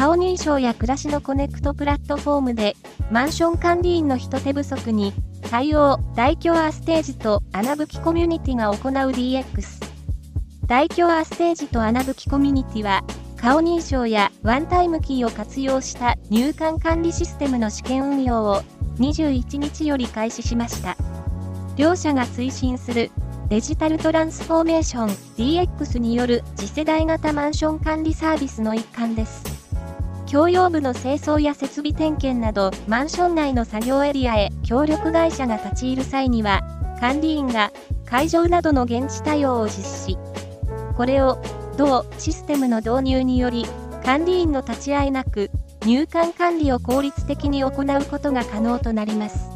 [0.00, 2.74] 顔認証や暮らしのコネクトプラットフォームで、
[3.10, 5.12] マンション管理員の人手不足に
[5.50, 9.44] 対応、大京アステージと穴吹きコミュニティが行う DX。
[10.66, 13.04] 大京アステージと穴吹きコミュニティは、
[13.36, 18.62] 顔認証やワンタイムキーを活用した入管管理システムの試験運用を
[19.00, 20.96] 21日より開始しました。
[21.76, 23.10] 両社が推進する
[23.50, 29.59] デジタルトランスフォーメーション DX による次世代型マンション管理サービスの一環です。
[30.30, 36.60] 共用部の清掃や設備点検など、マンション内の作業エリアへ協力会社が立ち入る際には、
[37.00, 37.72] 管理員が
[38.04, 40.18] 会場などの現地対応を実施。
[40.96, 41.42] これを、
[41.76, 43.66] 同システムの導入により、
[44.04, 45.50] 管理員の立ち会いなく、
[45.84, 49.50] 入管管理を効率的に行うことが可能となります。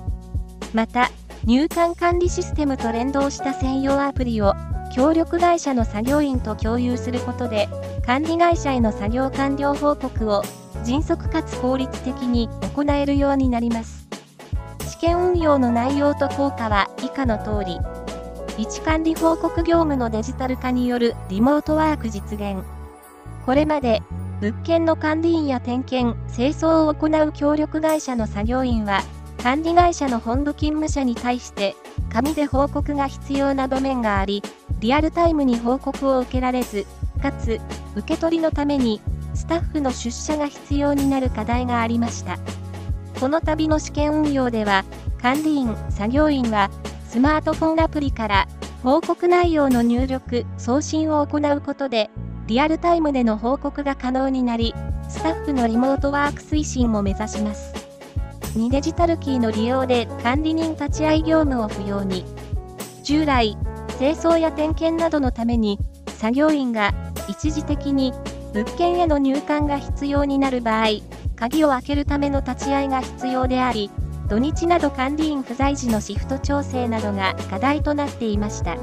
[0.73, 1.13] また、
[1.45, 4.55] 入管管理システムと連動した専用アプリを
[4.93, 7.69] 協力会社の作業員と共有することで、
[8.05, 10.43] 管理会社への作業完了報告を
[10.85, 14.07] 迅速かつ効率的に行えるようになります。
[14.89, 17.79] 試験運用の内容と効果は以下の通り、
[18.57, 22.63] 位置管理報告業務のデジタル化によるリモートワーク実現。
[23.45, 24.03] これまで、
[24.41, 29.03] 物件の管理員や点検、清掃を行う協力会社の作業員は、
[29.43, 31.75] 管理会社の本部勤務者に対して、
[32.13, 34.43] 紙で報告が必要な場面があり、
[34.81, 36.87] リアルタイムに報告を受けられず、
[37.21, 37.61] かつ、
[37.97, 39.01] 受け取りのために
[39.35, 42.39] スタッフの出社が必要になる課題がありました。
[43.21, 44.85] この度の試験運用では、
[45.21, 46.71] 管理員、作業員は、
[47.09, 48.49] スマートフォンアプリから
[48.83, 52.11] 報告内容の入力、送信を行うことで、
[52.47, 54.75] リアルタイムでの報告が可能になり、
[55.09, 57.73] スタッフのリモートワーク推進も目指します。
[58.57, 62.25] 2デジタルキーの利用で管理人立ち会い業務を不要に。
[63.03, 63.57] 従来、
[63.99, 65.79] 清掃や点検などのために、
[66.19, 66.93] 作業員が
[67.29, 68.13] 一時的に
[68.55, 71.01] 物件への入館が必要になる場合、
[71.35, 73.91] 鍵を開けるための立ち会いが必要であり、
[74.29, 78.77] 土日など管理員不在時のシフト調整などが課題となっていました。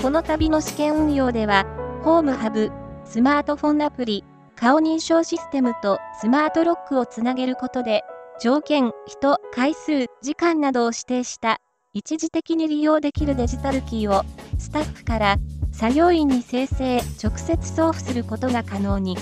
[0.00, 1.66] この度の試験運用では、
[2.04, 2.72] ホームハブ、
[3.04, 4.24] スマートフォンアプリ、
[4.56, 8.02] 顔認証システムとスマートロックをつなげることで、
[8.40, 11.60] 条件、人、回数、時間などを指定した
[11.92, 14.22] 一時的に利用できるデジタルキーを
[14.58, 15.36] スタッフから
[15.78, 19.18] 作業員に生成、直接送付することが可能に。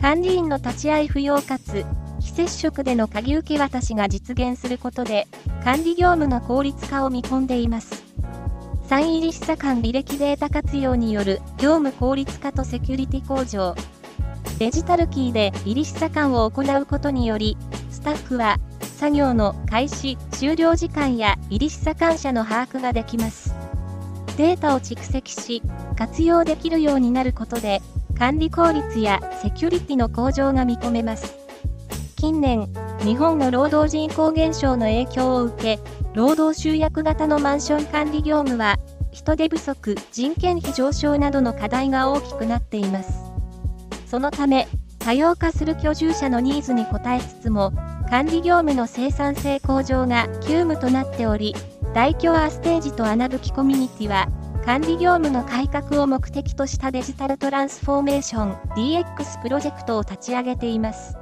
[0.00, 1.86] 管理員の立ち会い不要かつ、
[2.18, 5.28] 非接触での鍵受け渡しが実現することで、
[5.62, 8.02] 管理業務の効率化を見込んでいます。
[8.88, 13.76] サイン入り示唆官履歴データ活用による業務効率化とセキュリティ向上。
[14.58, 17.56] デジタルキーで入り示唆官を行うことにより、
[17.92, 23.47] スタッフは作業の開始、終了時間や入り示唆官者の把握ができます。
[24.38, 25.62] データを蓄積し、
[25.96, 27.82] 活用できるようになることで、
[28.16, 31.36] 管理効率やセキュリティの向上が見込めます。
[32.14, 32.68] 近年、
[33.02, 35.80] 日本の労働人口減少の影響を受け、
[36.14, 38.76] 労働集約型のマンション管理業務は、
[39.10, 43.24] 人手不足、人件費上昇などの課題が大きくなっています。
[44.06, 44.68] そのため、
[45.00, 47.72] 多様化する居住者のニーズに応えつつも、
[48.08, 51.56] 管理業務の生産性向上が急務となっており、
[51.94, 54.28] 大京アステージと穴吹きコミュニティは、
[54.64, 61.16] 管理業務の改革を目的としたデジタルトランスフォーメーション DX プロジェクトを立ち上げています。